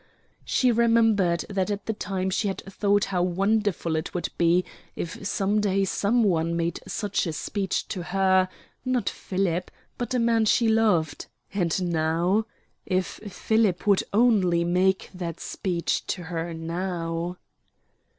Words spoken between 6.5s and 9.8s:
made such a speech to her not Philip